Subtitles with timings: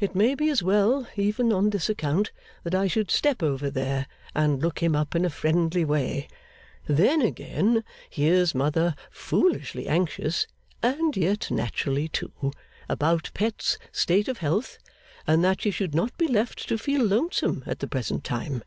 [0.00, 2.32] It may be as well, even on this account,
[2.64, 6.26] that I should step over there, and look him up in a friendly way.
[6.88, 10.48] Then again, here's Mother foolishly anxious
[10.82, 12.32] (and yet naturally too)
[12.88, 14.78] about Pet's state of health,
[15.28, 18.64] and that she should not be left to feel lonesome at the present time.